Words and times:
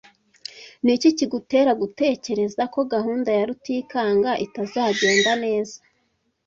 Niki 0.83 1.09
kigutera 1.17 1.71
gutekereza 1.81 2.61
ko 2.73 2.79
gahunda 2.93 3.29
ya 3.37 3.43
Rutikanga 3.49 4.31
itazagenda 4.45 5.31
neza? 5.43 5.77